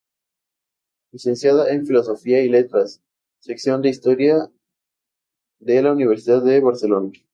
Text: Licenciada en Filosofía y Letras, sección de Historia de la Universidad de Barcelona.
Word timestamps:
Licenciada 1.11 1.71
en 1.71 1.85
Filosofía 1.85 2.41
y 2.41 2.49
Letras, 2.49 3.03
sección 3.37 3.83
de 3.83 3.89
Historia 3.89 4.49
de 5.59 5.81
la 5.83 5.91
Universidad 5.91 6.43
de 6.43 6.59
Barcelona. 6.59 7.11